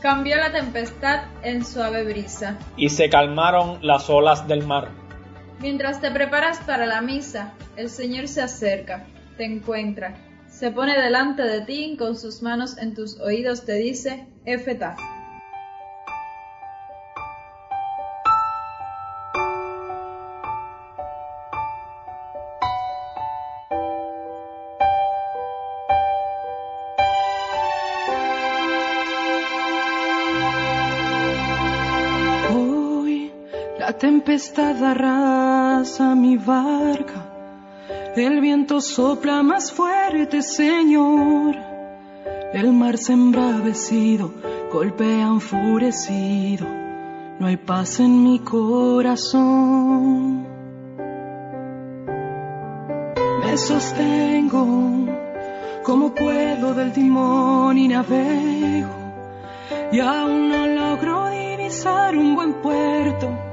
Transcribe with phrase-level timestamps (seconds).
[0.00, 2.58] Cambió la tempestad en suave brisa.
[2.76, 4.88] Y se calmaron las olas del mar.
[5.58, 9.06] Mientras te preparas para la misa, el Señor se acerca,
[9.36, 10.14] te encuentra,
[10.48, 14.96] se pone delante de ti y con sus manos en tus oídos te dice, Efeta.
[34.36, 37.24] Tempestad mi barca,
[38.16, 41.56] el viento sopla más fuerte, Señor.
[42.52, 44.30] El mar se embravecido,
[44.70, 46.66] golpea enfurecido,
[47.38, 50.46] no hay paz en mi corazón.
[53.42, 54.66] Me sostengo
[55.82, 58.96] como puedo del timón y navego,
[59.92, 63.45] y aún no logro divisar un buen puerto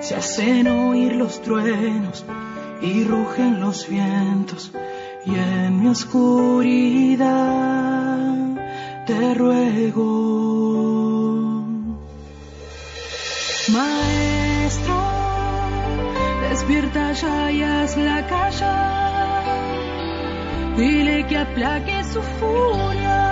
[0.00, 2.24] se hacen oír los truenos
[2.80, 4.72] y rugen los vientos
[5.24, 7.22] y en mi oscuridad
[9.06, 10.02] te ruego.
[13.68, 15.00] Maestro,
[16.48, 19.44] despierta ya y haz la calla,
[20.76, 23.31] dile que aplaque su furia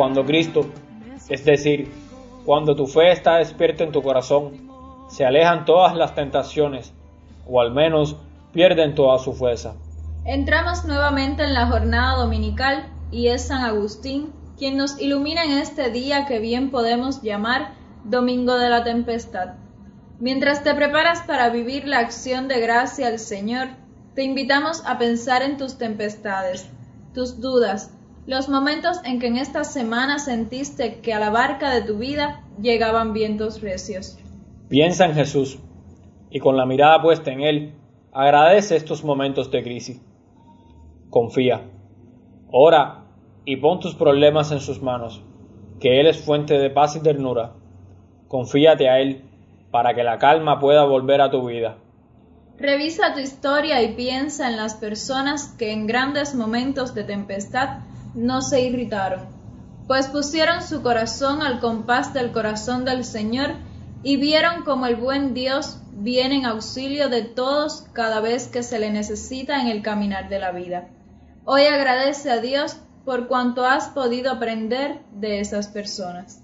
[0.00, 0.64] Cuando Cristo,
[1.28, 1.92] es decir,
[2.46, 4.70] cuando tu fe está despierta en tu corazón,
[5.10, 6.94] se alejan todas las tentaciones,
[7.46, 8.16] o al menos
[8.54, 9.74] pierden toda su fuerza.
[10.24, 15.90] Entramos nuevamente en la jornada dominical y es San Agustín quien nos ilumina en este
[15.90, 19.56] día que bien podemos llamar Domingo de la Tempestad.
[20.18, 23.68] Mientras te preparas para vivir la acción de gracia al Señor,
[24.14, 26.70] te invitamos a pensar en tus tempestades,
[27.12, 27.90] tus dudas,
[28.26, 32.44] los momentos en que en esta semana sentiste que a la barca de tu vida
[32.60, 34.18] llegaban vientos recios.
[34.68, 35.58] Piensa en Jesús
[36.30, 37.74] y con la mirada puesta en Él,
[38.12, 40.00] agradece estos momentos de crisis.
[41.08, 41.62] Confía,
[42.52, 43.04] ora
[43.44, 45.22] y pon tus problemas en sus manos,
[45.80, 47.52] que Él es fuente de paz y ternura.
[48.28, 49.24] Confíate a Él
[49.70, 51.78] para que la calma pueda volver a tu vida.
[52.58, 57.78] Revisa tu historia y piensa en las personas que en grandes momentos de tempestad
[58.14, 59.26] no se irritaron,
[59.86, 63.50] pues pusieron su corazón al compás del corazón del Señor
[64.02, 68.78] y vieron como el buen Dios viene en auxilio de todos cada vez que se
[68.78, 70.88] le necesita en el caminar de la vida.
[71.44, 76.42] Hoy agradece a Dios por cuanto has podido aprender de esas personas.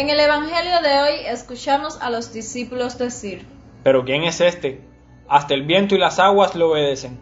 [0.00, 3.44] En el Evangelio de hoy escuchamos a los discípulos decir,
[3.82, 4.80] Pero ¿quién es este?
[5.28, 7.20] Hasta el viento y las aguas le obedecen.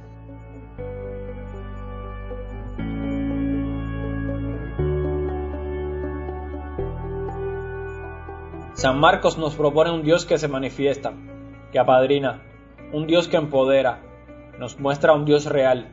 [8.74, 11.14] San Marcos nos propone un Dios que se manifiesta,
[11.72, 12.44] que apadrina,
[12.92, 14.02] un Dios que empodera,
[14.60, 15.88] nos muestra un Dios real,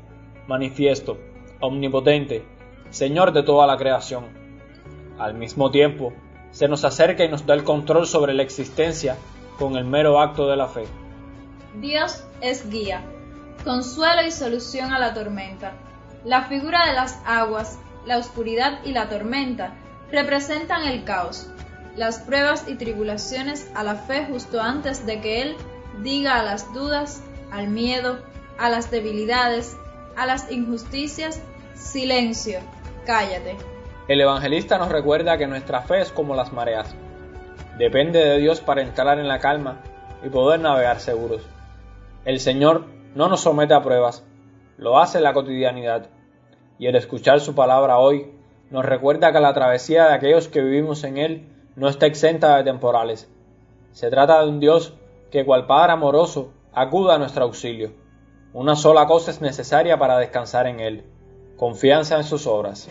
[0.45, 1.17] manifiesto,
[1.61, 2.45] omnipotente,
[2.91, 4.25] Señor de toda la creación.
[5.17, 6.13] Al mismo tiempo,
[6.55, 9.17] se nos acerca y nos da el control sobre la existencia
[9.59, 10.85] con el mero acto de la fe.
[11.81, 13.01] Dios es guía,
[13.65, 15.73] consuelo y solución a la tormenta.
[16.23, 19.73] La figura de las aguas, la oscuridad y la tormenta
[20.09, 21.49] representan el caos,
[21.97, 25.57] las pruebas y tribulaciones a la fe justo antes de que Él
[26.03, 28.19] diga a las dudas, al miedo,
[28.57, 29.75] a las debilidades,
[30.15, 31.41] a las injusticias,
[31.75, 32.59] silencio,
[33.05, 33.74] cállate.
[34.07, 36.95] El evangelista nos recuerda que nuestra fe es como las mareas.
[37.79, 39.81] Depende de Dios para entrar en la calma
[40.23, 41.41] y poder navegar seguros.
[42.23, 42.85] El Señor
[43.15, 44.23] no nos somete a pruebas,
[44.77, 46.09] lo hace la cotidianidad.
[46.77, 48.31] Y el escuchar su palabra hoy
[48.69, 52.63] nos recuerda que la travesía de aquellos que vivimos en Él no está exenta de
[52.63, 53.27] temporales.
[53.91, 54.93] Se trata de un Dios
[55.31, 57.91] que, cual Padre amoroso, acuda a nuestro auxilio.
[58.53, 61.05] Una sola cosa es necesaria para descansar en Él,
[61.57, 62.87] confianza en sus obras.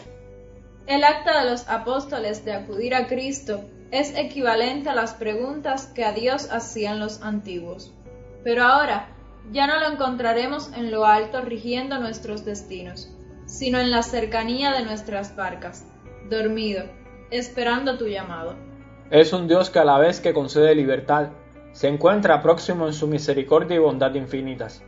[0.86, 6.04] El acta de los apóstoles de acudir a Cristo es equivalente a las preguntas que
[6.04, 7.94] a Dios hacían los antiguos.
[8.42, 9.08] Pero ahora
[9.50, 13.10] ya no lo encontraremos en lo alto rigiendo nuestros destinos,
[13.46, 15.86] sino en la cercanía de nuestras barcas,
[16.28, 16.84] dormido,
[17.31, 18.54] esperando tu llamado.
[19.10, 21.31] Es un Dios que a la vez que concede libertad,
[21.72, 24.82] se encuentra próximo en su misericordia y bondad infinitas.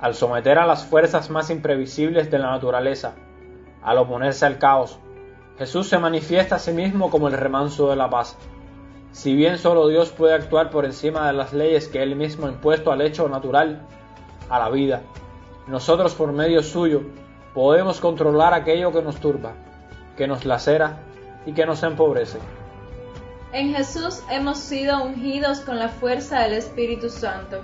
[0.00, 3.16] Al someter a las fuerzas más imprevisibles de la naturaleza,
[3.82, 4.98] al oponerse al caos,
[5.60, 8.34] Jesús se manifiesta a sí mismo como el remanso de la paz.
[9.12, 12.48] Si bien solo Dios puede actuar por encima de las leyes que Él mismo ha
[12.48, 13.82] impuesto al hecho natural,
[14.48, 15.02] a la vida,
[15.66, 17.02] nosotros por medio suyo
[17.52, 19.52] podemos controlar aquello que nos turba,
[20.16, 21.02] que nos lacera
[21.44, 22.38] y que nos empobrece.
[23.52, 27.60] En Jesús hemos sido ungidos con la fuerza del Espíritu Santo.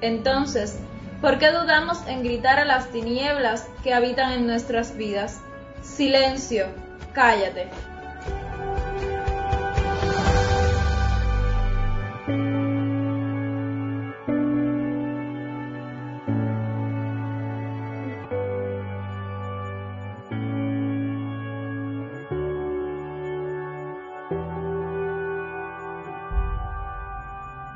[0.00, 0.80] Entonces,
[1.20, 5.40] ¿por qué dudamos en gritar a las tinieblas que habitan en nuestras vidas?
[5.80, 6.66] Silencio,
[7.16, 7.70] Cállate.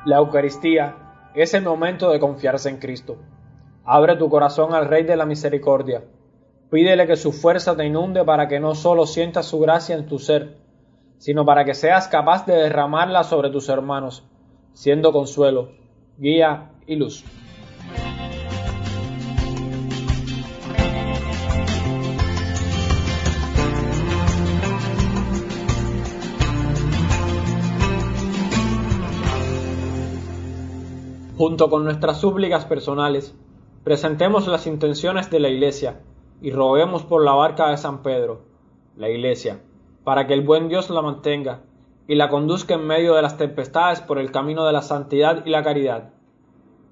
[0.05, 0.97] La Eucaristía
[1.33, 3.17] es el momento de confiarse en Cristo.
[3.87, 6.03] Abre tu corazón al Rey de la Misericordia
[6.71, 10.21] Pídele que su fuerza te inunde para que no solo sientas su gracia en tu
[10.21, 10.57] ser,
[11.19, 14.23] sino para que seas capaz de derramarla sobre tus hermanos,
[14.73, 15.73] siendo consuelo,
[16.17, 17.25] guía y luz.
[31.37, 33.35] Junto con nuestras súplicas personales,
[33.83, 35.97] presentemos las intenciones de la Iglesia
[36.43, 38.43] y roguemos por la barca de San Pedro,
[38.97, 39.61] la Iglesia,
[40.05, 41.61] para que el buen Dios la mantenga
[42.07, 45.51] y la conduzca en medio de las tempestades por el camino de la santidad y
[45.51, 46.11] la caridad.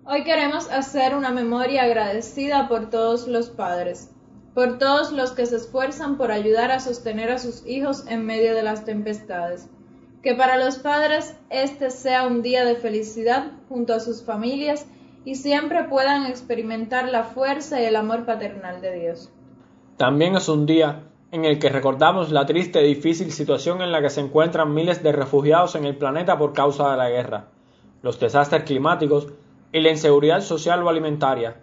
[0.05, 4.11] Hoy queremos hacer una memoria agradecida por todos los padres,
[4.55, 8.55] por todos los que se esfuerzan por ayudar a sostener a sus hijos en medio
[8.55, 9.69] de las tempestades.
[10.23, 14.87] Que para los padres este sea un día de felicidad junto a sus familias
[15.25, 19.31] y siempre puedan experimentar la fuerza y el amor paternal de Dios.
[19.99, 21.03] También es un día
[21.33, 25.03] en el que recordamos la triste y difícil situación en la que se encuentran miles
[25.03, 27.47] de refugiados en el planeta por causa de la guerra,
[28.03, 29.27] los desastres climáticos
[29.73, 31.57] y la inseguridad social o alimentaria.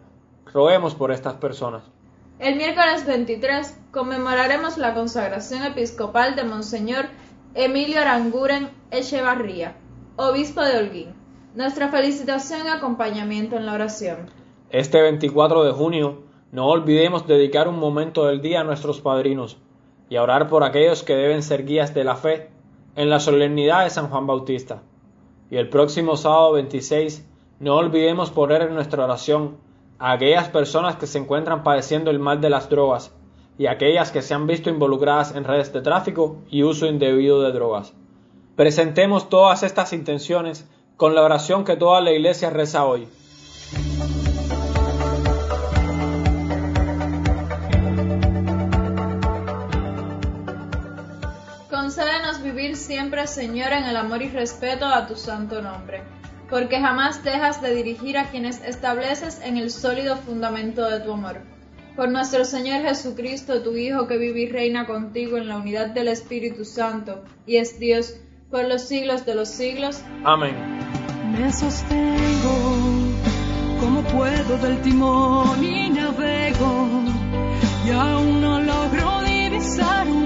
[0.54, 1.84] Roguemos por estas personas.
[2.38, 7.06] El miércoles 23 conmemoraremos la consagración episcopal de Monseñor
[7.54, 9.78] Emilio Aranguren Echevarría,
[10.18, 11.14] obispo de Holguín.
[11.56, 14.30] Nuestra felicitación y acompañamiento en la oración.
[14.72, 19.58] Este 24 de junio no olvidemos dedicar un momento del día a nuestros padrinos
[20.10, 22.50] y a orar por aquellos que deben ser guías de la fe
[22.96, 24.82] en la solemnidad de San Juan Bautista.
[25.50, 27.28] Y el próximo sábado 26
[27.60, 29.58] no olvidemos poner en nuestra oración
[30.00, 33.14] a aquellas personas que se encuentran padeciendo el mal de las drogas
[33.58, 37.52] y aquellas que se han visto involucradas en redes de tráfico y uso indebido de
[37.52, 37.94] drogas.
[38.56, 43.08] Presentemos todas estas intenciones con la oración que toda la iglesia reza hoy.
[51.86, 56.02] Concédenos vivir siempre, Señor, en el amor y respeto a tu santo nombre,
[56.50, 61.42] porque jamás dejas de dirigir a quienes estableces en el sólido fundamento de tu amor.
[61.96, 66.08] Por nuestro Señor Jesucristo, tu Hijo, que vive y reina contigo en la unidad del
[66.08, 68.16] Espíritu Santo, y es Dios
[68.50, 70.02] por los siglos de los siglos.
[70.24, 70.56] Amén.
[71.38, 73.12] Me sostengo
[73.80, 76.88] como puedo del timón y navego,
[77.86, 80.25] y aún no logro divisar un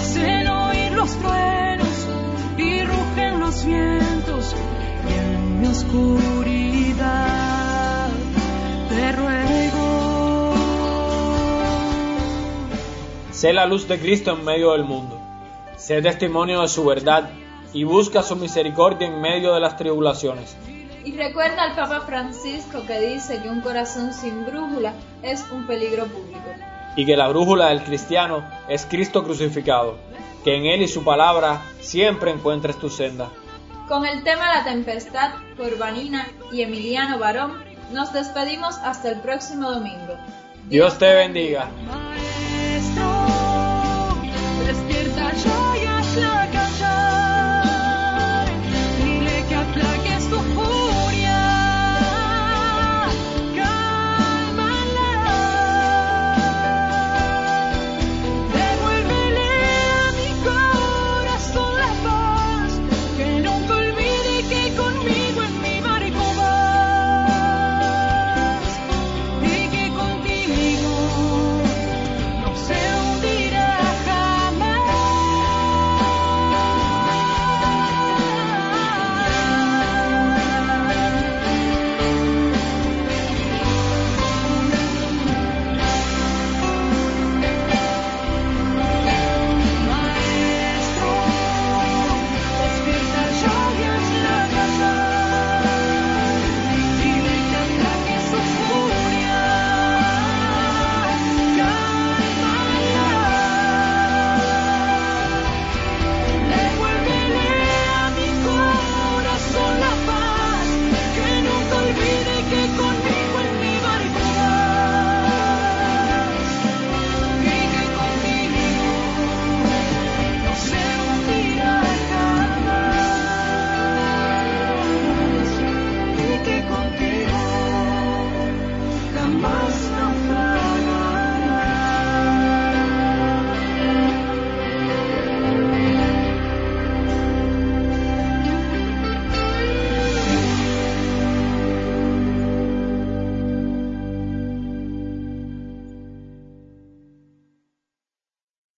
[0.00, 2.06] hacen oír los truenos
[2.56, 4.56] y rugen los vientos
[5.08, 6.98] y en mi oscuridad
[8.88, 10.54] te ruego.
[13.30, 15.20] Sé la luz de Cristo en medio del mundo.
[15.76, 17.30] Sé testimonio de su verdad
[17.74, 20.56] y busca su misericordia en medio de las tribulaciones.
[21.04, 26.06] Y recuerda al Papa Francisco que dice que un corazón sin brújula es un peligro
[26.06, 26.59] público.
[26.96, 29.98] Y que la brújula del cristiano es Cristo crucificado,
[30.44, 33.30] que en Él y su palabra siempre encuentres tu senda.
[33.88, 39.70] Con el tema La Tempestad por Vanina y Emiliano Barón, nos despedimos hasta el próximo
[39.70, 40.14] domingo.
[40.68, 41.70] Dios te bendiga.